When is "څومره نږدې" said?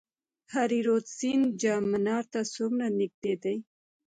2.55-3.33